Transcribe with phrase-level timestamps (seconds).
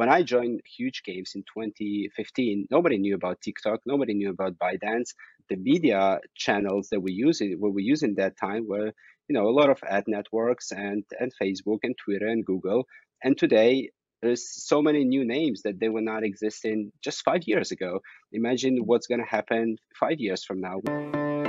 [0.00, 5.12] when I joined Huuuge Games in 2015, nobody knew about TikTok, nobody knew about ByteDance.
[5.50, 8.92] The media channels that we use it, what we use in that time were,
[9.28, 12.86] you know, a lot of ad networks and and Facebook and Twitter and Google.
[13.22, 13.90] And today
[14.22, 18.00] there's so many new names that they were not existing just five years ago.
[18.32, 21.39] Imagine what's going to happen five years from now.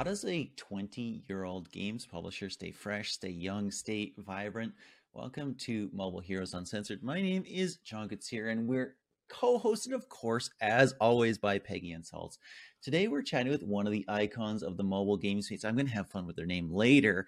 [0.00, 4.72] How does a 20 year old games publisher stay fresh, stay young, stay vibrant?
[5.12, 7.02] Welcome to Mobile Heroes Uncensored.
[7.02, 8.96] My name is John here, and we're
[9.28, 12.38] co hosted, of course, as always, by Peggy Anne Salz.
[12.82, 15.66] Today, we're chatting with one of the icons of the mobile gaming space.
[15.66, 17.26] I'm going to have fun with their name later.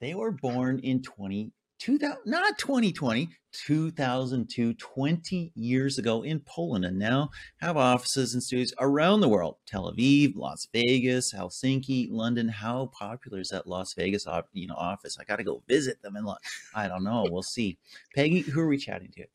[0.00, 6.98] They were born in 20 2000, not 2020, 2002, 20 years ago in Poland, and
[6.98, 12.48] now have offices and studios around the world Tel Aviv, Las Vegas, Helsinki, London.
[12.48, 15.18] How popular is that Las Vegas you know, office?
[15.20, 16.16] I got to go visit them.
[16.16, 16.42] And look.
[16.74, 17.26] I don't know.
[17.30, 17.78] We'll see.
[18.14, 19.26] Peggy, who are we chatting to?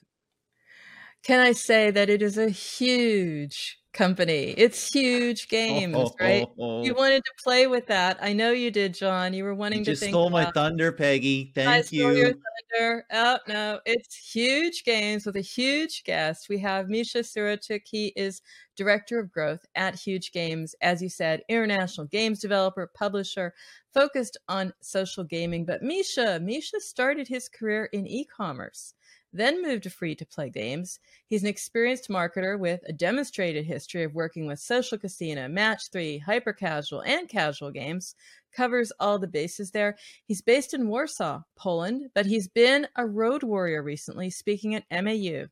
[1.23, 4.53] Can I say that it is a huge company.
[4.57, 6.45] It's huge games, oh, right?
[6.59, 6.83] Oh, oh.
[6.83, 8.17] You wanted to play with that.
[8.21, 9.33] I know you did, John.
[9.33, 11.51] You were wanting you to just stole my thunder, Peggy.
[11.55, 12.01] Thank I you.
[12.01, 13.05] Stole your thunder.
[13.11, 16.49] Oh no, it's huge games with a huge guest.
[16.49, 17.81] We have Misha Sirochik.
[17.85, 18.41] He is
[18.75, 20.75] director of growth at Huuuge Games.
[20.81, 23.53] As you said, international games developer, publisher,
[23.93, 25.65] focused on social gaming.
[25.65, 28.93] But Misha, Misha started his career in e-commerce
[29.31, 30.99] then moved to free to play games.
[31.27, 36.17] He's an experienced marketer with a demonstrated history of working with social casino, match three,
[36.17, 38.15] hyper casual, and casual games.
[38.51, 39.97] Covers all the bases there.
[40.25, 45.45] He's based in Warsaw, Poland, but he's been a road warrior recently, speaking at MAU,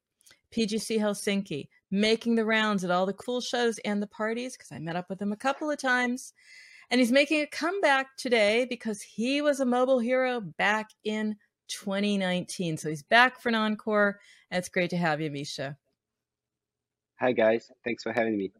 [0.51, 4.79] PGC Helsinki, making the rounds at all the cool shows and the parties, because I
[4.79, 6.33] met up with him a couple of times.
[6.89, 11.35] And he's making a comeback today because he was a mobile hero back in
[11.67, 12.77] 2019.
[12.77, 14.19] So he's back for an encore.
[14.51, 15.77] And it's great to have you, Misha.
[17.19, 17.71] Hi, guys.
[17.83, 18.51] Thanks for having me.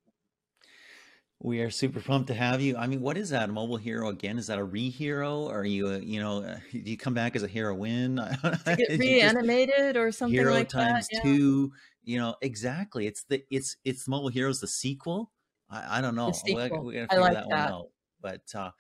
[1.40, 2.76] We are super pumped to have you.
[2.78, 3.50] I mean, what is that?
[3.50, 4.40] A mobile hero again?
[4.40, 5.48] Is that a re-hero?
[5.48, 8.16] Are you, a, you know, uh, do you come back as a heroine?
[8.66, 10.50] Get reanimated or something like that?
[10.50, 11.22] hero like times that?
[11.22, 11.72] two.
[12.04, 13.06] You know, exactly.
[13.06, 15.32] It's the it's it's mobile heroes the sequel.
[15.70, 16.32] I, I don't know.
[16.46, 17.88] We, we gotta figure I like that, that, one out.
[18.20, 18.72] But uh,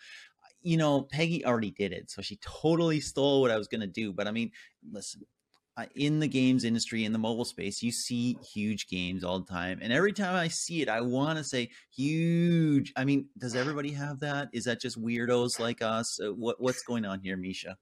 [0.67, 2.11] you know, Peggy already did it.
[2.11, 4.11] So she totally stole what I was going to do.
[4.11, 4.51] But I mean,
[4.91, 5.21] listen,
[5.95, 9.79] in the games industry, in the mobile space, you see huge games all the time.
[9.81, 12.91] And every time I see it, I want to say huge.
[12.97, 14.49] I mean, does everybody have that?
[14.51, 16.19] Is that just weirdos like us?
[16.21, 17.77] Uh, what, what's going on here, Misha?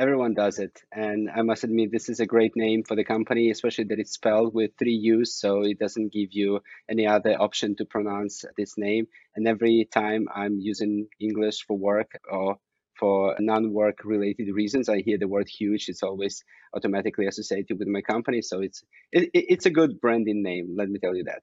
[0.00, 0.80] Everyone does it.
[0.90, 4.12] And I must admit, this is a great name for the company, especially that it's
[4.12, 8.78] spelled with three U's, so it doesn't give you any other option to pronounce this
[8.78, 9.08] name.
[9.36, 12.56] And every time I'm using English for work or
[12.98, 15.88] for non-work related reasons, I hear the word huge.
[15.88, 16.44] It's always
[16.74, 18.82] automatically associated with my company, so it's
[19.12, 20.76] it, it's a good branding name.
[20.78, 21.42] Let me tell you that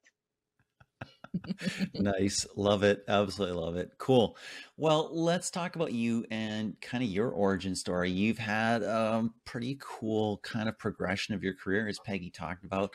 [1.94, 2.46] nice.
[2.56, 3.04] Love it.
[3.08, 3.92] Absolutely love it.
[3.98, 4.36] Cool.
[4.76, 8.10] Well, let's talk about you and kind of your origin story.
[8.10, 12.64] You've had a um, pretty cool kind of progression of your career, as Peggy talked
[12.64, 12.92] about.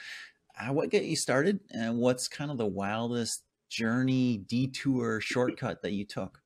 [0.60, 5.94] Uh, what got you started, and what's kind of the wildest journey, detour, shortcut that
[5.94, 6.40] you took?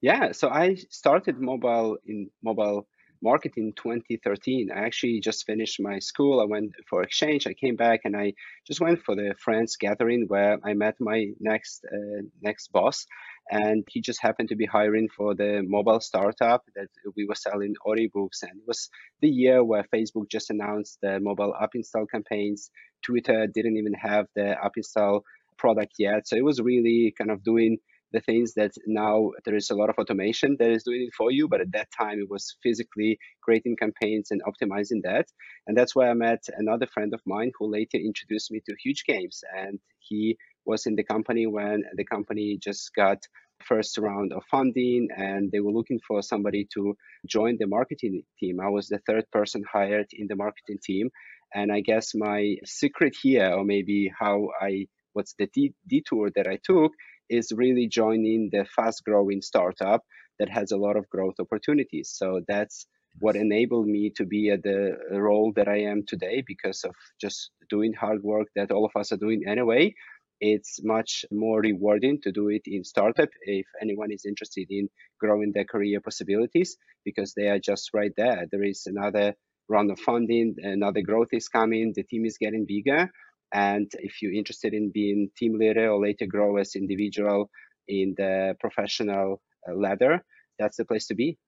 [0.00, 2.86] Yeah, so I started mobile in mobile
[3.22, 4.70] marketing 2013.
[4.70, 6.40] I actually just finished my school.
[6.40, 7.46] I went for exchange.
[7.46, 8.34] I came back and I
[8.66, 13.06] just went for the friends gathering where I met my next uh, next boss,
[13.50, 17.74] and he just happened to be hiring for the mobile startup that we were selling
[17.86, 18.42] audiobooks.
[18.42, 18.88] And it was
[19.20, 22.70] the year where Facebook just announced the mobile app install campaigns.
[23.04, 25.24] Twitter didn't even have the app install
[25.58, 27.78] product yet, so it was really kind of doing
[28.12, 31.30] the things that now there is a lot of automation that is doing it for
[31.30, 31.48] you.
[31.48, 35.26] But at that time, it was physically creating campaigns and optimizing that.
[35.66, 39.04] And that's where I met another friend of mine who later introduced me to Huuuge
[39.06, 39.42] Games.
[39.56, 43.18] And he was in the company when the company just got
[43.64, 48.60] first round of funding and they were looking for somebody to join the marketing team.
[48.60, 51.10] I was the third person hired in the marketing team.
[51.54, 55.48] And I guess my secret here, or maybe how I, what's the
[55.88, 56.92] detour that I took,
[57.28, 60.02] is really joining the fast growing startup
[60.38, 62.12] that has a lot of growth opportunities.
[62.14, 62.86] So that's
[63.18, 67.50] what enabled me to be at the role that I am today because of just
[67.70, 69.94] doing hard work that all of us are doing anyway.
[70.38, 74.88] It's much more rewarding to do it in startup if anyone is interested in
[75.18, 76.76] growing their career possibilities
[77.06, 78.44] because they are just right there.
[78.50, 79.34] There is another
[79.68, 83.10] round of funding, another growth is coming, the team is getting bigger,
[83.52, 87.50] and if you're interested in being team leader or later grow as individual
[87.88, 90.24] in the professional uh, ladder,
[90.58, 91.38] that's the place to be.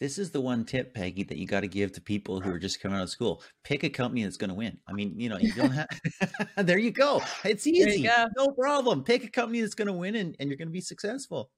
[0.00, 2.58] This is the one tip, Peggy, that you got to give to people who are
[2.58, 3.42] just coming out of school.
[3.62, 4.76] Pick a company that's going to win.
[4.88, 5.88] I mean, you know, you don't have.
[6.66, 7.22] there you go.
[7.44, 8.08] It's easy.
[8.36, 9.04] No problem.
[9.04, 11.50] Pick a company that's going to win, and, and you're going to be successful.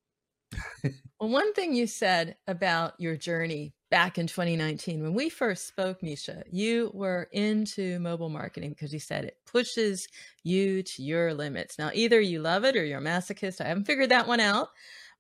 [0.85, 6.03] well, one thing you said about your journey back in 2019, when we first spoke,
[6.03, 10.09] Misha, you were into mobile marketing because you said it pushes
[10.43, 11.79] you to your limits.
[11.79, 13.61] Now, either you love it or you're a masochist.
[13.61, 14.69] I haven't figured that one out.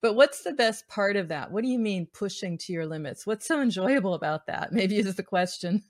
[0.02, 1.50] But what's the best part of that?
[1.50, 3.26] What do you mean pushing to your limits?
[3.26, 4.72] What's so enjoyable about that?
[4.72, 5.82] Maybe is the question.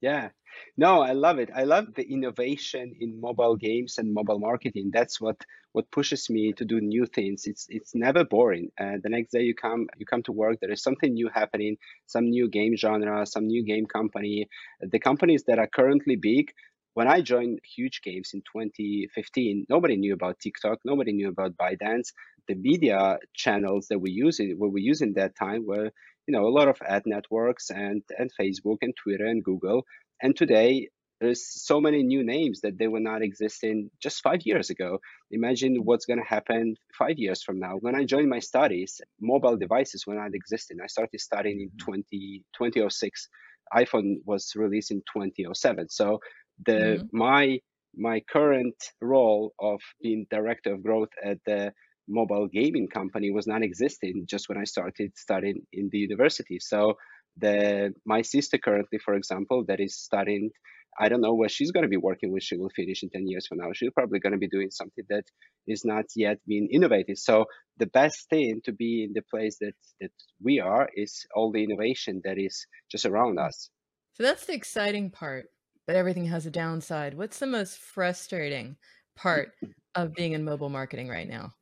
[0.00, 0.30] Yeah.
[0.76, 1.50] No, I love it.
[1.54, 4.90] I love the innovation in mobile games and mobile marketing.
[4.92, 5.36] That's what
[5.72, 7.46] what pushes me to do new things.
[7.46, 8.70] It's it's never boring.
[8.78, 11.76] Uh, the next day you come you come to work, there is something new happening,
[12.06, 14.48] some new game genre, some new game company.
[14.80, 16.52] The companies that are currently big
[16.94, 22.08] when I joined Huuuge Games in 2015, nobody knew about TikTok, nobody knew about ByteDance.
[22.48, 25.92] The media channels that we use what we use in that time were,
[26.30, 29.84] you know, a lot of ad networks and and Facebook and Twitter and Google.
[30.22, 30.88] And today
[31.20, 35.00] there's so many new names that they were not existing just five years ago.
[35.32, 37.74] Imagine what's going to happen five years from now.
[37.80, 40.78] When I joined my studies, mobile devices were not existing.
[40.80, 43.28] I started studying in 20, 2006.
[43.74, 45.88] iPhone was released in 2007.
[45.88, 46.20] So
[46.64, 47.18] the mm-hmm.
[47.26, 47.58] my
[47.96, 51.72] my current role of being director of growth at the
[52.10, 56.58] mobile gaming company was non-existent just when I started studying in the university.
[56.60, 56.94] So
[57.36, 60.50] the my sister currently, for example, that is studying,
[60.98, 63.28] I don't know where she's going to be working when she will finish in 10
[63.28, 63.70] years from now.
[63.72, 65.24] She's probably going to be doing something that
[65.66, 67.18] is not yet being innovated.
[67.18, 67.44] So
[67.78, 70.12] the best thing to be in the place that that
[70.42, 73.70] we are is all the innovation that is just around us.
[74.14, 75.46] So that's the exciting part
[75.90, 77.14] but everything has a downside.
[77.14, 78.76] What's the most frustrating
[79.16, 79.50] part
[79.96, 81.52] of being in mobile marketing right now?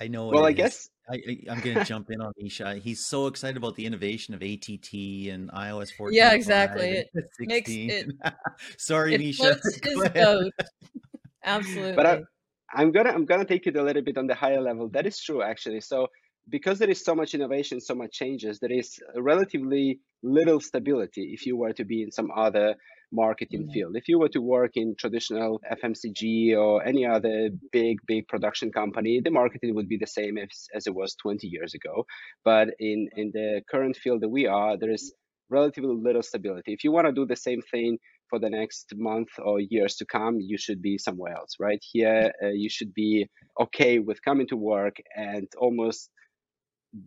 [0.00, 0.28] I know.
[0.28, 2.76] Well, I guess I, am going to jump in on Misha.
[2.76, 4.92] He's so excited about the innovation of ATT
[5.28, 6.16] and iOS 14.
[6.16, 6.88] Yeah, exactly.
[6.88, 7.10] It
[7.40, 8.12] makes it.
[8.78, 9.58] Sorry, it Misha.
[11.44, 11.92] Absolutely.
[11.92, 12.22] But I,
[12.72, 14.88] I'm gonna I'm gonna take it a little bit on the higher level.
[14.88, 15.80] That is true, actually.
[15.80, 16.08] So
[16.48, 21.46] because there is so much innovation, so much changes, there is relatively little stability if
[21.46, 22.76] you were to be in some other
[23.12, 23.72] marketing mm-hmm.
[23.72, 23.96] field.
[23.96, 29.20] If you were to work in traditional FMCG or any other big, big production company,
[29.22, 32.06] the marketing would be the same as, as it was 20 years ago.
[32.44, 35.12] But in, in the current field that we are, there is
[35.50, 36.72] relatively little stability.
[36.72, 37.98] If you want to do the same thing
[38.28, 41.82] for the next month or years to come, you should be somewhere else, right?
[41.92, 43.26] Here, uh, you should be
[43.60, 46.10] okay with coming to work and almost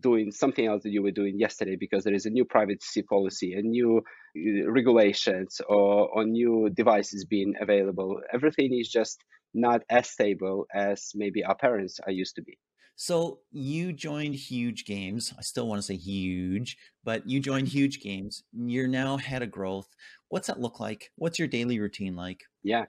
[0.00, 3.54] doing something else that you were doing yesterday because there is a new privacy policy,
[3.54, 8.20] a new uh, regulations, or, or new devices being available.
[8.32, 9.22] Everything is just
[9.52, 12.58] not as stable as maybe our parents are used to be.
[12.96, 15.34] So you joined Huuuge Games.
[15.36, 18.44] I still want to say huge, but you joined Huuuge Games.
[18.52, 19.88] You're now head of growth.
[20.28, 21.10] What's that look like?
[21.16, 22.42] What's your daily routine like?
[22.62, 22.84] Yeah.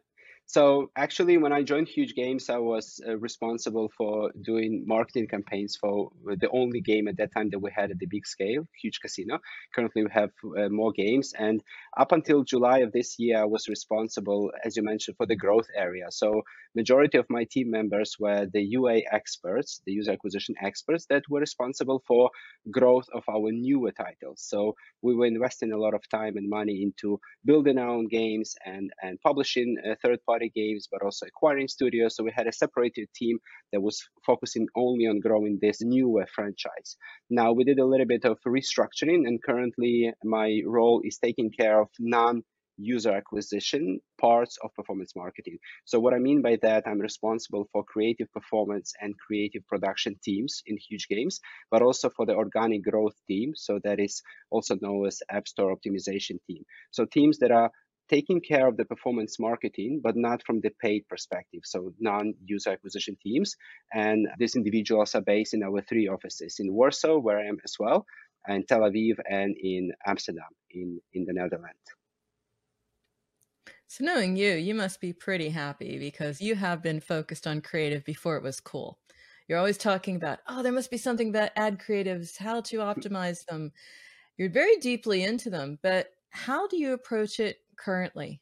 [0.48, 5.76] So actually, when I joined Huuuge Games, I was uh, responsible for doing marketing campaigns
[5.76, 9.02] for the only game at that time that we had at the big scale, Huuuge
[9.02, 9.40] Casino.
[9.74, 11.64] Currently, we have uh, more games, and
[11.98, 15.68] up until July of this year, I was responsible, as you mentioned, for the growth
[15.76, 16.06] area.
[16.12, 16.44] So
[16.76, 21.40] majority of my team members were the UA experts, the user acquisition experts that were
[21.40, 22.30] responsible for
[22.70, 24.42] growth of our newer titles.
[24.42, 28.56] So we were investing a lot of time and money into building our own games
[28.66, 32.16] and and publishing uh, third party party games, but also acquiring studios.
[32.16, 33.40] So we had a separated team
[33.72, 36.98] that was focusing only on growing this new franchise.
[37.30, 41.80] Now we did a little bit of restructuring, and currently my role is taking care
[41.82, 42.44] of non
[42.78, 45.58] user acquisition parts of performance marketing.
[45.86, 50.62] So what I mean by that, I'm responsible for creative performance and creative production teams
[50.66, 51.40] in Huuuge Games,
[51.72, 53.54] but also for the organic growth team.
[53.56, 56.64] So that is also known as App Store optimization team.
[56.92, 57.72] So teams that are
[58.10, 63.18] taking care of the performance marketing, but not from the paid perspective, so non-user acquisition
[63.22, 63.56] teams.
[63.94, 67.76] And these individuals are based in our three offices in Warsaw, where I am as
[67.80, 68.06] well,
[68.48, 71.80] and Tel Aviv and in Amsterdam in, in the Netherlands.
[73.88, 78.04] So knowing you, you must be pretty happy because you have been focused on creative
[78.04, 79.00] before it was cool.
[79.48, 83.46] You're always talking about, oh, there must be something about ad creatives, how to optimize
[83.46, 83.72] them.
[84.38, 88.42] You're very deeply into them, but how do you approach it currently?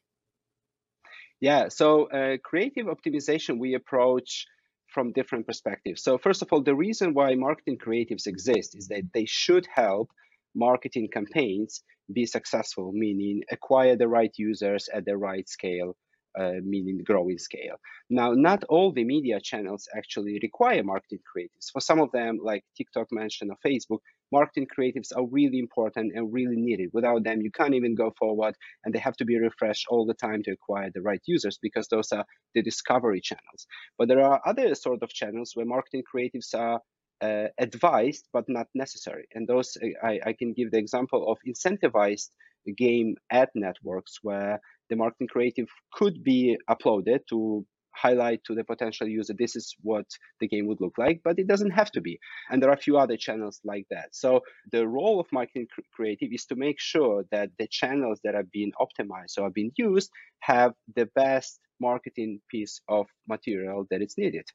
[1.40, 4.46] Yeah, so uh, creative optimization we approach
[4.88, 6.02] from different perspectives.
[6.02, 10.10] So first of all, the reason why marketing creatives exist is that they should help
[10.54, 15.96] marketing campaigns be successful, meaning acquire the right users at the right scale,
[16.38, 17.76] uh, meaning growing scale.
[18.08, 21.70] Now, not all the media channels actually require marketing creatives.
[21.72, 24.00] For some of them, like TikTok mentioned or Facebook,
[24.32, 26.90] marketing creatives are really important and really needed.
[26.92, 28.54] Without them, you can't even go forward,
[28.84, 31.88] and they have to be refreshed all the time to acquire the right users because
[31.88, 33.66] those are the discovery channels.
[33.98, 36.80] But there are other sort of channels where marketing creatives are
[37.20, 39.26] uh, advised but not necessary.
[39.34, 42.30] And those I, I can give the example of incentivized
[42.76, 49.06] game ad networks where the marketing creative could be uploaded to highlight to the potential
[49.06, 50.06] user this is what
[50.40, 52.18] the game would look like but it doesn't have to be
[52.50, 54.40] and there are a few other channels like that so
[54.72, 58.72] the role of marketing creative is to make sure that the channels that are being
[58.80, 60.10] optimized or are being used
[60.40, 64.46] have the best marketing piece of material that is needed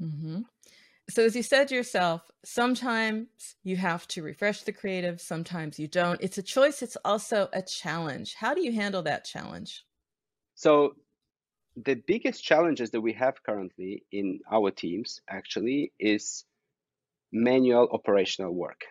[0.00, 0.40] mm-hmm.
[1.10, 3.26] So, as you said yourself, sometimes
[3.64, 6.20] you have to refresh the creative, sometimes you don't.
[6.22, 8.34] It's a choice, it's also a challenge.
[8.34, 9.84] How do you handle that challenge?
[10.54, 10.94] So,
[11.76, 16.44] the biggest challenges that we have currently in our teams actually is
[17.32, 18.82] manual operational work.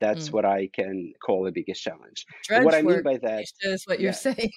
[0.00, 0.32] That's mm.
[0.32, 2.26] what I can call the biggest challenge.
[2.48, 4.12] what I mean by that is what you're yeah.
[4.12, 4.50] saying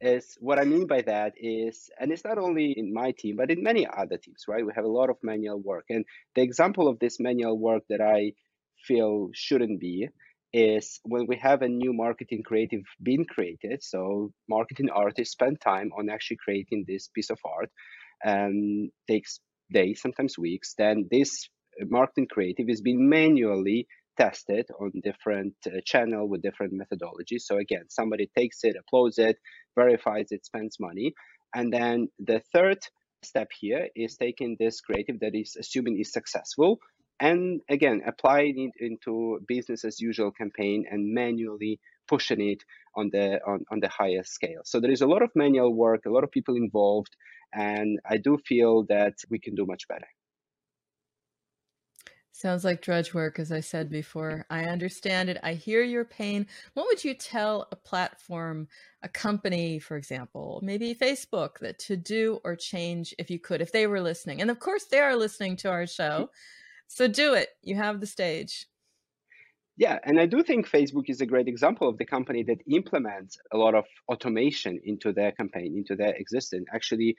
[0.00, 3.50] is what I mean by that is, and it's not only in my team, but
[3.50, 4.64] in many other teams, right?
[4.64, 5.84] We have a lot of manual work.
[5.88, 8.32] And the example of this manual work that I
[8.86, 10.08] feel shouldn't be
[10.52, 13.82] is when we have a new marketing creative being created.
[13.82, 17.70] So marketing artists spend time on actually creating this piece of art
[18.22, 19.40] and takes
[19.72, 20.74] days, sometimes weeks.
[20.78, 21.48] Then this
[21.80, 23.86] marketing creative is being manually
[24.16, 27.42] tested on different uh, channel with different methodologies.
[27.42, 29.36] So again, somebody takes it, uploads it,
[29.76, 31.12] verifies it, spends money.
[31.54, 32.78] And then the third
[33.22, 36.78] step here is taking this creative that is assuming is successful
[37.20, 42.62] and again applying it into business as usual campaign and manually pushing it
[42.94, 46.04] on the on, on the highest scale so there is a lot of manual work
[46.06, 47.16] a lot of people involved
[47.52, 50.08] and i do feel that we can do much better
[52.36, 54.44] Sounds like drudge work, as I said before.
[54.50, 55.38] I understand it.
[55.42, 56.46] I hear your pain.
[56.74, 58.68] What would you tell a platform,
[59.02, 63.72] a company, for example, maybe Facebook, that to do or change if you could, if
[63.72, 64.42] they were listening?
[64.42, 66.28] And of course, they are listening to our show.
[66.88, 67.50] So do it.
[67.62, 68.66] You have the stage.
[69.78, 73.36] Yeah, and I do think Facebook is a great example of the company that implements
[73.52, 76.66] a lot of automation into their campaign, into their existence.
[76.72, 77.16] Actually,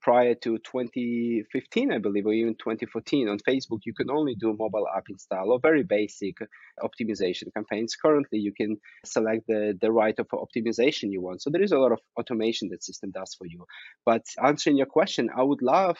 [0.00, 4.86] prior to 2015, I believe, or even 2014 on Facebook, you can only do mobile
[4.96, 6.38] app install or very basic
[6.82, 7.96] optimization campaigns.
[7.96, 11.42] Currently, you can select the, the right of optimization you want.
[11.42, 13.66] So there is a lot of automation that system does for you.
[14.06, 15.98] But answering your question, I would love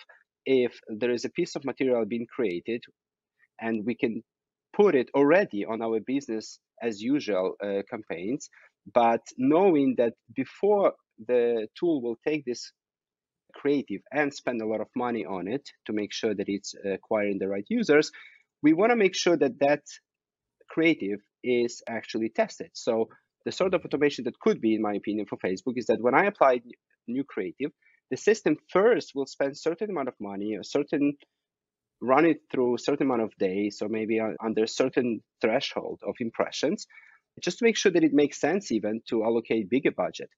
[0.50, 2.82] if there is a piece of material being created
[3.60, 4.22] and we can
[4.76, 8.50] put it already on our business as usual uh, campaigns,
[8.92, 10.94] but knowing that before
[11.28, 12.72] the tool will take this
[13.54, 17.38] creative and spend a lot of money on it to make sure that it's acquiring
[17.38, 18.10] the right users,
[18.60, 19.82] we want to make sure that that
[20.68, 22.70] creative is actually tested.
[22.74, 23.08] So
[23.44, 26.14] the sort of automation that could be, in my opinion, for Facebook is that when
[26.14, 26.60] I apply
[27.06, 27.70] new creative,
[28.10, 31.14] the system first will spend certain amount of money, a certain
[32.00, 36.14] run it through a certain amount of days, or maybe under a certain threshold of
[36.18, 36.86] impressions,
[37.40, 40.30] just to make sure that it makes sense even to allocate bigger budget.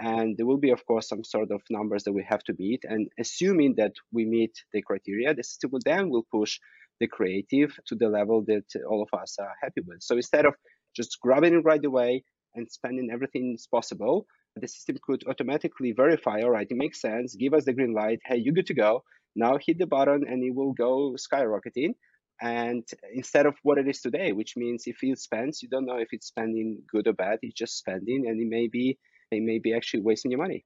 [0.00, 2.84] And there will be, of course, some sort of numbers that we have to meet.
[2.84, 6.58] And assuming that we meet the criteria, the system will then will push
[7.00, 10.02] the creative to the level that all of us are happy with.
[10.02, 10.54] So instead of
[10.96, 16.50] just grabbing it right away and spending everything possible, the system could automatically verify, all
[16.50, 19.04] right, it makes sense, give us the green light, hey, you're good to go.
[19.36, 21.94] Now hit the button and it will go skyrocketing.
[22.42, 25.98] And instead of what it is today, which means if it spends, you don't know
[25.98, 28.98] if it's spending good or bad, it's just spending and it may be
[29.30, 30.64] it may be actually wasting your money.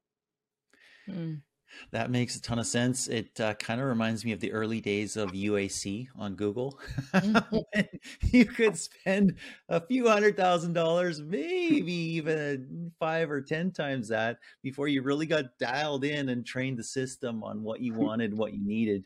[1.07, 1.41] Mm.
[1.91, 3.07] That makes a ton of sense.
[3.07, 6.79] It uh, kind of reminds me of the early days of UAC on Google.
[7.13, 7.81] Mm-hmm.
[8.31, 9.35] you could spend
[9.69, 15.25] a few hundred thousand dollars, maybe even five or 10 times that before you really
[15.25, 19.05] got dialed in and trained the system on what you wanted, what you needed.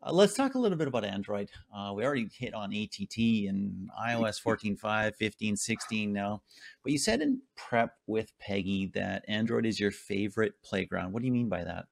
[0.00, 1.50] Uh, let's talk a little bit about Android.
[1.74, 6.42] Uh, we already hit on ATT and iOS 14.5, 15, 16 now.
[6.82, 11.12] But you said in prep with Peggy that Android is your favorite playground.
[11.12, 11.86] What do you mean by that?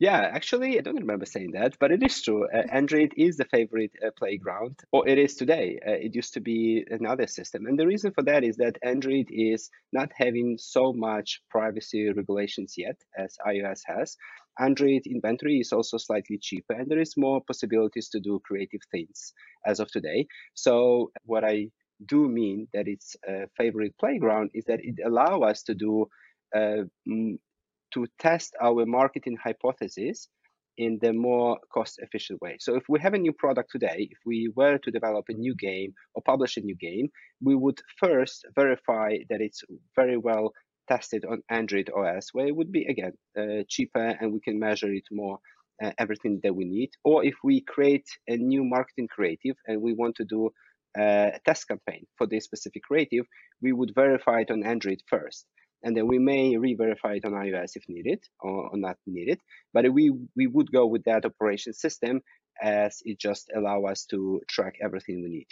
[0.00, 2.48] Yeah, actually, I don't remember saying that, but it is true.
[2.52, 5.78] Uh, Android is the favorite uh, playground, or it is today.
[5.86, 7.66] Uh, it used to be another system.
[7.66, 12.74] And the reason for that is that Android is not having so much privacy regulations
[12.76, 14.16] yet as iOS has.
[14.58, 19.32] Android inventory is also slightly cheaper, and there is more possibilities to do creative things
[19.66, 20.26] as of today.
[20.54, 21.70] So, what I
[22.06, 26.06] do mean that it's a favorite playground is that it allows us to do
[26.54, 30.28] uh, to test our marketing hypothesis
[30.76, 32.56] in the more cost efficient way.
[32.58, 35.54] So if we have a new product today, if we were to develop a new
[35.54, 37.08] game or publish a new game,
[37.40, 39.62] we would first verify that it's
[39.94, 40.52] very well
[40.88, 44.92] tested on Android OS, where it would be again uh, cheaper and we can measure
[44.92, 45.38] it more
[45.82, 46.90] uh, everything that we need.
[47.04, 50.50] Or if we create a new marketing creative and we want to do
[50.98, 53.26] uh, a test campaign for this specific creative,
[53.60, 55.46] we would verify it on Android first
[55.84, 59.38] and then we may re-verify it on iOS if needed or, or, not needed.
[59.72, 62.22] But we we would go with that operation system
[62.60, 65.48] as it just allow us to track everything we need.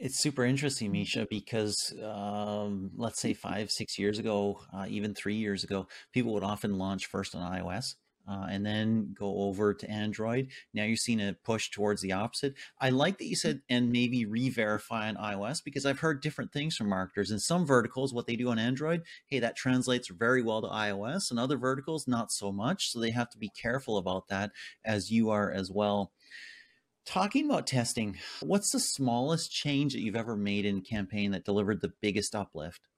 [0.00, 5.34] It's super interesting, Misha, because um, let's say five, six years ago, uh, even three
[5.34, 9.90] years ago, people would often launch first on iOS uh, and then go over to
[9.90, 10.48] Android.
[10.72, 12.54] Now you're seeing a push towards the opposite.
[12.80, 16.76] I like that you said and maybe re-verify on iOS because I've heard different things
[16.76, 17.30] from marketers.
[17.30, 21.30] In some verticals, what they do on Android, hey, that translates very well to iOS,
[21.30, 22.90] and other verticals not so much.
[22.90, 24.52] So they have to be careful about that,
[24.82, 26.12] as you are as well.
[27.04, 31.82] Talking about testing, what's the smallest change that you've ever made in campaign that delivered
[31.82, 32.88] the biggest uplift?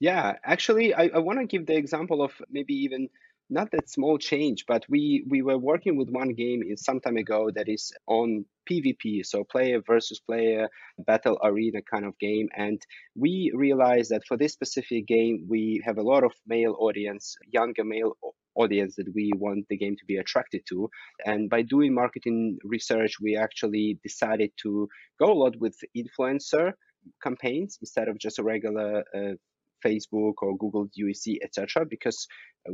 [0.00, 3.08] Yeah, actually, I, I want to give the example of maybe even
[3.50, 7.50] not that small change, but we we were working with one game some time ago
[7.54, 12.80] that is on PvP, so player versus player battle arena kind of game, and
[13.16, 17.84] we realized that for this specific game we have a lot of male audience, younger
[17.84, 18.16] male
[18.54, 20.90] audience that we want the game to be attracted to.
[21.24, 24.88] And by doing marketing research, we actually decided to
[25.18, 26.72] go a lot with influencer
[27.22, 29.34] campaigns instead of just a regular uh,
[29.84, 32.26] Facebook or Google UGC, etc., because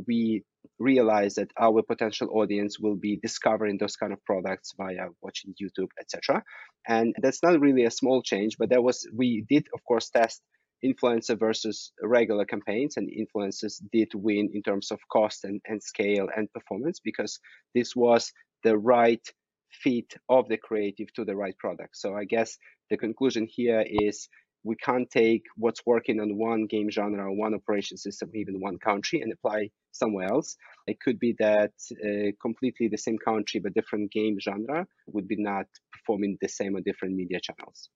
[0.07, 0.43] we
[0.79, 5.89] realize that our potential audience will be discovering those kind of products via watching YouTube,
[5.99, 6.43] etc.
[6.87, 10.41] And that's not really a small change, but that was we did of course test
[10.83, 16.27] influencer versus regular campaigns and influencers did win in terms of cost and, and scale
[16.35, 17.39] and performance because
[17.73, 18.31] this was
[18.63, 19.25] the right
[19.71, 21.97] fit of the creative to the right product.
[21.97, 22.57] So I guess
[22.89, 24.27] the conclusion here is
[24.63, 28.79] we can't take what's working on one game genre or one operation system, even one
[28.79, 30.57] country, and apply somewhere else.
[30.87, 35.35] It could be that uh, completely the same country but different game genre would be
[35.37, 37.89] not performing the same on different media channels.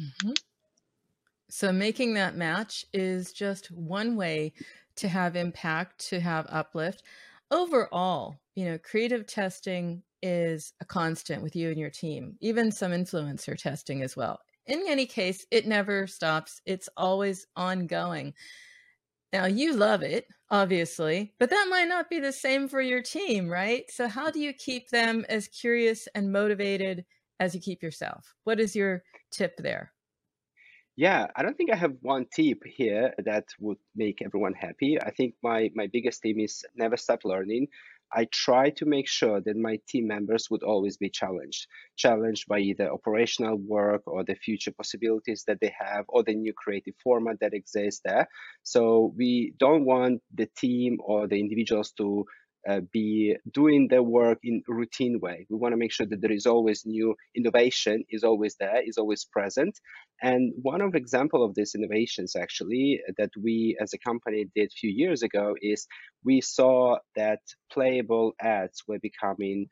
[0.00, 0.32] Mm-hmm.
[1.52, 4.52] So making that match is just one way
[4.96, 7.02] to have impact, to have uplift.
[7.50, 12.92] Overall, you know, creative testing is a constant with you and your team, even some
[12.92, 16.60] influencer testing as well in any case, it never stops.
[16.66, 18.34] It's always ongoing.
[19.32, 23.48] Now, you love it, obviously, but that might not be the same for your team,
[23.48, 23.90] right?
[23.90, 27.04] So, how do you keep them as curious and motivated
[27.40, 28.34] as you keep yourself?
[28.44, 29.91] What is your tip there?
[30.96, 34.98] Yeah, I don't think I have one tip here that would make everyone happy.
[35.00, 37.68] I think my my biggest theme is never stop learning.
[38.14, 42.58] I try to make sure that my team members would always be challenged, challenged by
[42.58, 47.40] either operational work or the future possibilities that they have or the new creative format
[47.40, 48.28] that exists there.
[48.62, 52.26] So we don't want the team or the individuals to
[52.68, 55.46] uh, be doing their work in routine way.
[55.50, 58.98] We want to make sure that there is always new innovation is always there, is
[58.98, 59.78] always present.
[60.22, 64.78] And one of example of these innovations actually that we as a company did a
[64.80, 65.86] few years ago is
[66.24, 67.40] we saw that
[67.72, 69.66] playable ads were becoming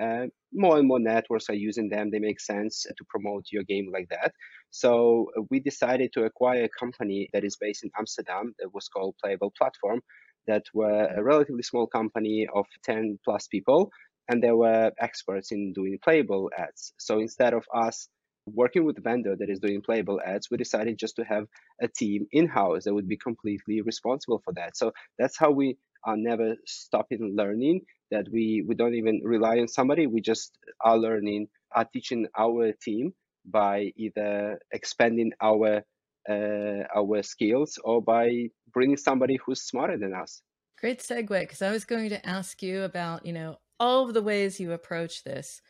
[0.00, 2.10] uh, more and more networks are using them.
[2.10, 4.32] They make sense to promote your game like that.
[4.70, 9.14] So we decided to acquire a company that is based in Amsterdam that was called
[9.22, 10.02] Playable Platform
[10.46, 13.90] that were a relatively small company of 10 plus people,
[14.28, 16.92] and they were experts in doing playable ads.
[16.98, 18.08] So instead of us
[18.46, 21.46] working with a vendor that is doing playable ads, we decided just to have
[21.80, 24.76] a team in house that would be completely responsible for that.
[24.76, 27.82] So that's how we are never stopping learning.
[28.12, 30.06] That we we don't even rely on somebody.
[30.06, 35.82] We just are learning, are teaching our team by either expanding our
[36.28, 40.42] uh, our skills or by bringing somebody who's smarter than us.
[40.78, 44.22] Great segue, because I was going to ask you about, you know, all of the
[44.22, 45.62] ways you approach this,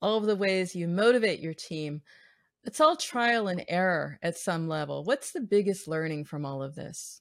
[0.00, 2.02] all of the ways you motivate your team.
[2.64, 5.02] It's all trial and error at some level.
[5.02, 7.20] What's the biggest learning from all of this?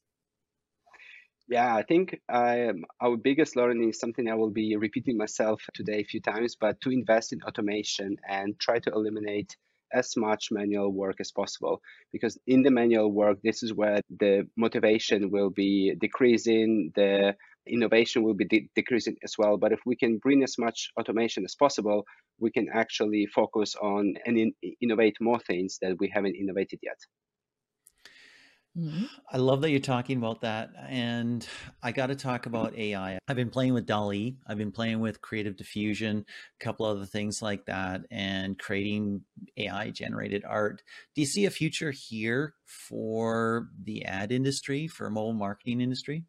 [1.48, 6.00] Yeah, I think um, our biggest learning is something I will be repeating myself today
[6.00, 9.58] a few times, but to invest in automation and try to eliminate
[9.94, 14.48] as much manual work as possible because in the manual work this is where the
[14.58, 17.36] motivation will be decreasing the
[17.68, 19.56] innovation will be de- decreasing as well.
[19.56, 22.06] But if we can bring as much automation as possible
[22.40, 26.98] we can actually focus on and in- innovate more things that we haven't innovated yet
[28.78, 29.04] Mm-hmm.
[29.30, 30.70] I love that you're talking about that.
[30.88, 31.46] And
[31.84, 33.20] I got to talk about AI.
[33.28, 36.26] I've been playing with DALL-E, I've been playing with Creative Diffusion,
[36.60, 39.22] a couple other things like that, and creating
[39.58, 40.82] AI generated art.
[41.16, 46.24] Do you see a future here for the ad industry, for mobile marketing industry?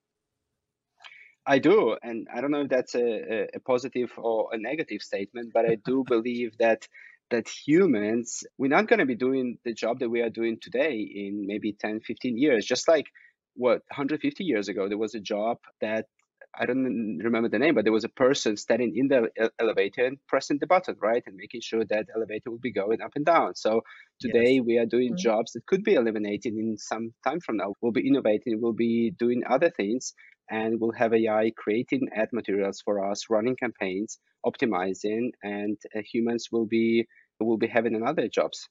[1.47, 5.53] I do, and I don't know if that's a, a positive or a negative statement,
[5.53, 6.87] but I do believe that
[7.33, 10.97] that humans we're not going to be doing the job that we are doing today
[11.01, 13.07] in maybe 10 15 years just like
[13.55, 16.07] what 150 years ago there was a job that
[16.55, 20.19] i don't remember the name but there was a person standing in the elevator and
[20.29, 23.55] pressing the button right and making sure that elevator will be going up and down
[23.55, 23.81] so
[24.21, 24.65] today yes.
[24.67, 25.29] we are doing mm-hmm.
[25.29, 29.11] jobs that could be eliminated in some time from now we'll be innovating we'll be
[29.19, 30.13] doing other things
[30.53, 36.49] and we'll have AI creating ad materials for us, running campaigns, optimizing, and uh, humans
[36.53, 37.07] will be
[37.45, 38.69] will be having another jobs.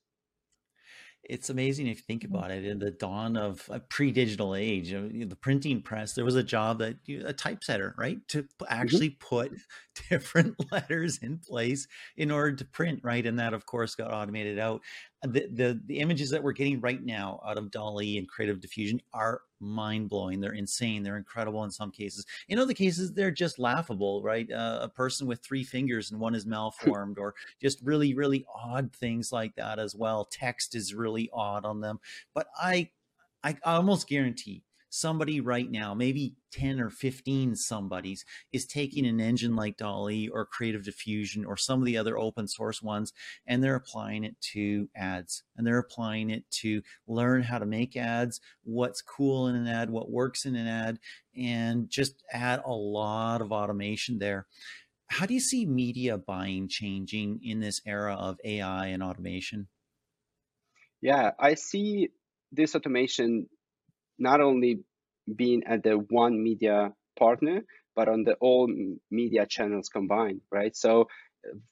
[1.23, 2.35] It's amazing if you think mm-hmm.
[2.35, 2.65] about it.
[2.65, 6.97] In the dawn of a pre-digital age, the printing press, there was a job that
[7.25, 8.65] a typesetter, right, to mm-hmm.
[8.67, 9.51] actually put
[10.09, 14.57] different letters in place in order to print, right, and that of course got automated
[14.57, 14.81] out
[15.23, 18.99] the, the the images that we're getting right now out of DALL-E and Creative Diffusion
[19.13, 20.41] are mind blowing.
[20.41, 21.03] They're insane.
[21.03, 22.25] They're incredible in some cases.
[22.49, 24.21] In other cases, they're just laughable.
[24.23, 24.51] Right?
[24.51, 28.91] Uh, a person with three fingers and one is malformed, or just really really odd
[28.93, 30.25] things like that as well.
[30.25, 31.99] Text is really odd on them,
[32.33, 32.89] but I
[33.43, 39.55] I almost guarantee somebody right now, maybe 10 or 15 somebodies, is taking an engine
[39.55, 43.13] like DALL-E or Creative Diffusion or some of the other open source ones,
[43.47, 47.95] and they're applying it to ads and they're applying it to learn how to make
[47.95, 50.99] ads, what's cool in an ad, what works in an ad,
[51.35, 54.45] and just add a lot of automation there.
[55.07, 59.67] How do you see media buying changing in this era of AI and automation?
[61.01, 62.09] Yeah, I see
[62.51, 63.47] this automation
[64.21, 64.79] not only
[65.35, 67.63] being at the one media partner,
[67.95, 68.71] but on the all
[69.09, 70.75] media channels combined, right?
[70.75, 71.07] So,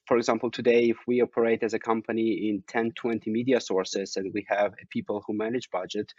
[0.07, 4.31] for example, today, if we operate as a company in 10, 20 media sources and
[4.33, 6.11] we have people who manage budget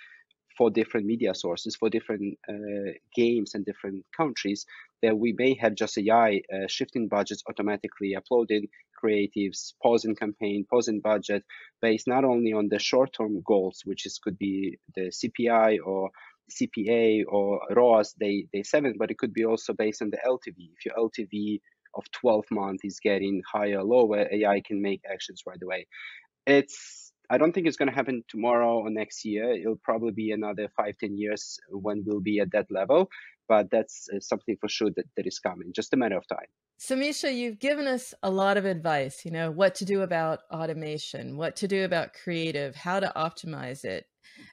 [0.60, 4.66] for different media sources, for different uh, games and different countries,
[5.00, 8.68] that we may have just AI uh, shifting budgets automatically, uploading
[9.02, 11.44] creatives, pausing campaign, pausing budget,
[11.80, 16.10] based not only on the short-term goals, which is could be the CPI or
[16.50, 20.58] CPA or ROAS day day seven, but it could be also based on the LTV.
[20.76, 21.62] If your LTV
[21.94, 25.86] of 12 months is getting higher, lower, AI can make actions right away.
[26.46, 29.52] It's I don't think it's going to happen tomorrow or next year.
[29.52, 33.08] It'll probably be another five, ten years when we'll be at that level.
[33.48, 36.46] But that's uh, something for sure that, that is coming, just a matter of time.
[36.78, 40.40] So, Misha, you've given us a lot of advice, you know, what to do about
[40.52, 44.06] automation, what to do about creative, how to optimize it.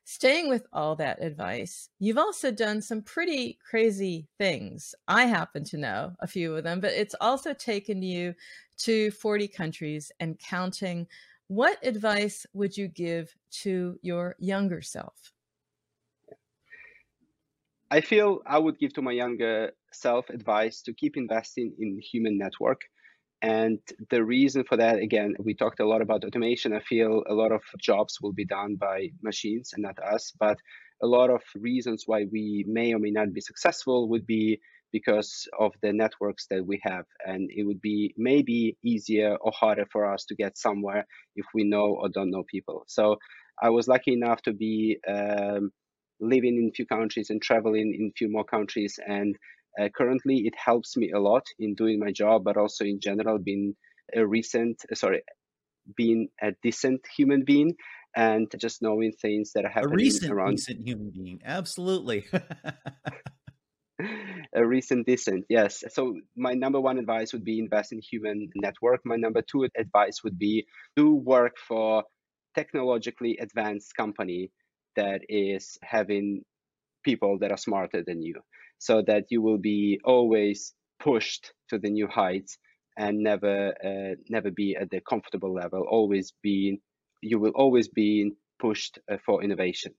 [0.03, 4.93] Staying with all that advice, you've also done some pretty crazy things.
[5.07, 8.33] I happen to know a few of them, but it's also taken you
[8.79, 11.07] to 40 countries and counting.
[11.47, 15.33] What advice would you give to your younger self?
[17.89, 22.37] I feel I would give to my younger self advice to keep investing in human
[22.37, 22.81] network
[23.41, 23.79] and
[24.09, 26.73] the reason for that, again, we talked a lot about automation.
[26.73, 30.33] I feel a lot of jobs will be done by machines and not us.
[30.39, 30.57] But
[31.03, 34.59] a lot of reasons why we may or may not be successful would be
[34.97, 37.05] because of the networks that we have.
[37.25, 41.03] And it would be maybe easier or harder for us to get somewhere
[41.35, 42.83] if we know or don't know people.
[42.87, 43.03] So
[43.61, 45.71] I was lucky enough to be um,
[46.19, 48.99] living in a few countries and traveling in a few more countries.
[49.05, 49.35] And
[49.79, 53.37] uh, currently, it helps me a lot in doing my job, but also in general,
[53.37, 53.75] being
[54.15, 55.21] a recent, uh, sorry,
[55.95, 57.75] being a decent human being
[58.15, 60.55] and just knowing things that are happening a recent around.
[60.55, 62.25] decent human being, absolutely.
[64.55, 65.83] a recent decent, yes.
[65.89, 69.01] So my number one advice would be invest in human network.
[69.05, 72.03] My number two advice would be do work for
[72.55, 74.51] technologically advanced company
[74.95, 76.43] that is having
[77.03, 78.35] people that are smarter than you
[78.79, 82.57] so that you will be always pushed to the new heights
[82.97, 86.79] and never uh, never be at the comfortable level always being
[87.21, 89.93] you will always be pushed uh, for innovation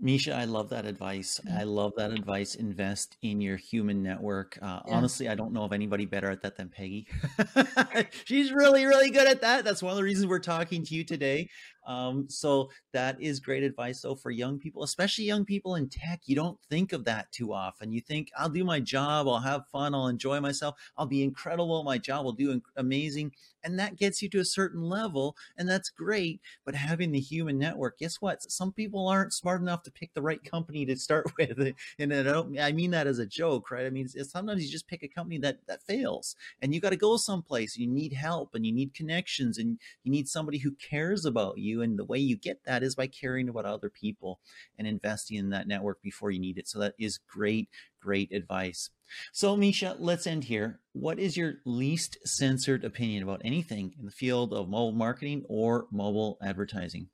[0.00, 1.40] Misha, I love that advice.
[1.56, 2.54] I love that advice.
[2.54, 4.56] Invest in your human network.
[4.62, 4.94] Uh, yeah.
[4.94, 7.08] Honestly, I don't know of anybody better at that than Peggy.
[8.24, 9.64] She's really, really good at that.
[9.64, 11.50] That's one of the reasons we're talking to you today.
[11.88, 16.20] Um, so that is great advice, though, for young people, especially young people in tech.
[16.26, 17.92] You don't think of that too often.
[17.92, 21.82] You think, I'll do my job, I'll have fun, I'll enjoy myself, I'll be incredible
[21.84, 23.32] my job, I'll do amazing.
[23.64, 26.40] And that gets you to a certain level, and that's great.
[26.64, 28.42] But having the human network, guess what?
[28.50, 31.74] Some people aren't smart enough to pick the right company to start with.
[31.98, 33.86] And I don't, I mean that as a joke, right?
[33.86, 36.96] I mean, sometimes you just pick a company that that fails, and you got to
[36.96, 37.76] go someplace.
[37.76, 41.77] You need help, and you need connections, and you need somebody who cares about you.
[41.82, 44.40] And the way you get that is by caring about other people
[44.78, 46.68] and investing in that network before you need it.
[46.68, 47.68] So that is great,
[48.00, 48.90] great advice.
[49.32, 50.80] So, Misha, let's end here.
[50.92, 55.86] What is your least censored opinion about anything in the field of mobile marketing or
[55.90, 57.08] mobile advertising?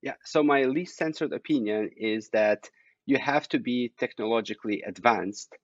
[0.00, 2.70] Yeah, so my least censored opinion is that
[3.04, 5.54] you have to be technologically advanced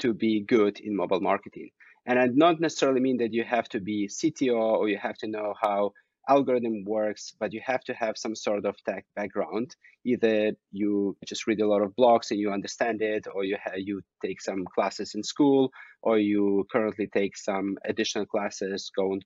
[0.00, 1.70] to be good in mobile marketing.
[2.06, 5.28] And I don't necessarily mean that you have to be CTO or you have to
[5.28, 5.92] know how
[6.28, 9.74] algorithm works, but you have to have some sort of tech background.
[10.04, 14.00] Either you just read a lot of blogs and you understand it, or you you
[14.24, 15.70] take some classes in school,
[16.02, 19.20] or you currently take some additional classes, go on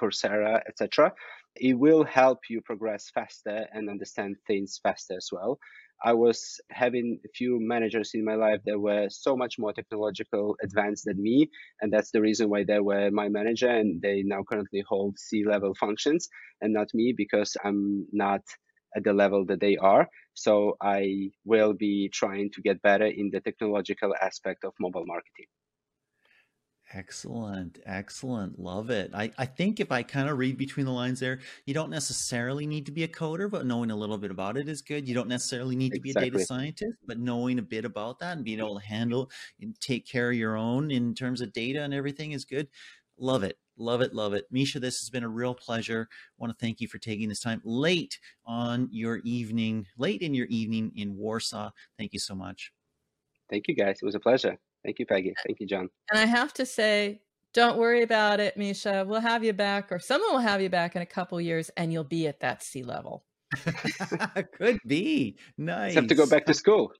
[0.00, 1.12] Coursera, etc.
[1.56, 5.58] It will help you progress faster and understand things faster as well.
[6.02, 10.56] I was having a few managers in my life that were so much more technological
[10.62, 11.50] advanced than me.
[11.80, 15.44] And that's the reason why they were my manager and they now currently hold C
[15.44, 16.28] level functions
[16.62, 18.40] and not me because I'm not
[18.96, 20.08] at the level that they are.
[20.34, 25.46] So I will be trying to get better in the technological aspect of mobile marketing.
[26.92, 27.78] Excellent.
[27.86, 28.58] Excellent.
[28.58, 29.12] Love it.
[29.14, 32.66] I, I think if I kind of read between the lines there, you don't necessarily
[32.66, 35.06] need to be a coder, but knowing a little bit about it is good.
[35.06, 38.36] You don't necessarily need to be a data scientist, but knowing a bit about that
[38.36, 41.80] and being able to handle and take care of your own in terms of data
[41.82, 42.66] and everything is good.
[43.18, 43.56] Love it.
[43.76, 44.12] Love it.
[44.12, 44.46] Love it.
[44.50, 46.08] Misha, this has been a real pleasure.
[46.10, 50.34] I want to thank you for taking this time late on your evening, late in
[50.34, 51.70] your evening in Warsaw.
[51.96, 52.72] Thank you so much.
[53.48, 53.98] Thank you, guys.
[54.02, 54.58] It was a pleasure.
[54.84, 55.34] Thank you, Peggy.
[55.46, 55.88] Thank you, John.
[56.10, 57.20] And I have to say,
[57.52, 59.04] don't worry about it, Misha.
[59.06, 61.92] We'll have you back, or someone will have you back in a couple years, and
[61.92, 63.24] you'll be at that sea level.
[64.54, 65.94] Could be nice.
[65.94, 66.92] have to go back to school.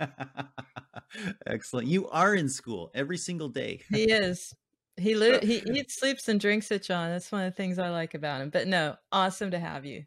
[1.46, 1.88] Excellent.
[1.88, 3.82] You are in school every single day.
[3.90, 4.54] he is.
[4.98, 7.10] He li- he eats, sleeps, and drinks it, John.
[7.10, 8.48] That's one of the things I like about him.
[8.48, 10.04] But no, awesome to have you.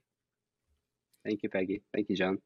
[1.23, 1.83] Thank you, Peggy.
[1.93, 2.39] Thank you, John.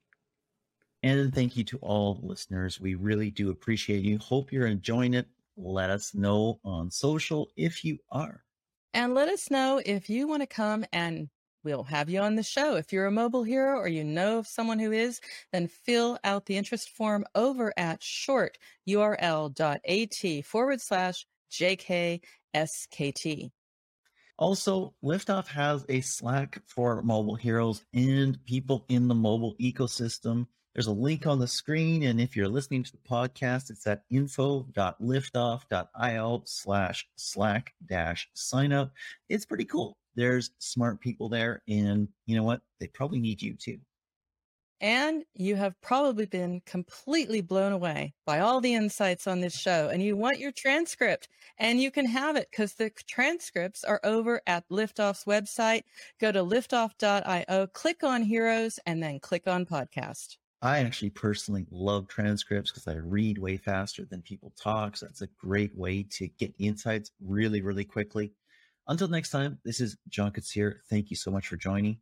[1.04, 2.80] And thank you to all listeners.
[2.80, 4.18] We really do appreciate you.
[4.20, 5.28] Hope you're enjoying it.
[5.58, 8.46] Let us know on social if you are.
[8.94, 11.30] And let us know if you want to come and
[11.64, 12.76] we'll have you on the show.
[12.76, 16.46] If you're a mobile hero or you know of someone who is, then fill out
[16.46, 23.52] the interest form over at shorturl.at forward slash JKSKT.
[24.40, 30.48] Also, Liftoff has a Slack for mobile heroes and people in the mobile ecosystem.
[30.74, 32.04] There's a link on the screen.
[32.04, 38.92] And if you're listening to the podcast, it's at info.liftoff.io slash slack dash sign up.
[39.30, 39.96] It's pretty cool.
[40.16, 41.62] There's smart people there.
[41.68, 42.62] And you know what?
[42.80, 43.80] They probably need you too.
[44.82, 49.88] And you have probably been completely blown away by all the insights on this show.
[49.88, 54.42] And you want your transcript, and you can have it because the transcripts are over
[54.46, 55.84] at Liftoff's website.
[56.20, 60.36] Go to liftoff.io, click on Heroes, and then click on Podcast.
[60.64, 64.96] I actually personally love transcripts because I read way faster than people talk.
[64.96, 68.32] So that's a great way to get insights really, really quickly.
[68.88, 70.76] Until next time, this is John Koetsier.
[70.90, 71.98] Thank you so much for joining.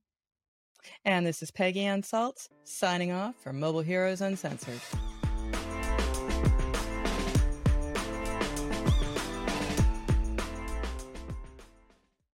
[1.05, 4.79] And this is Peggy Anne Salz signing off for Mobile Heroes Uncensored.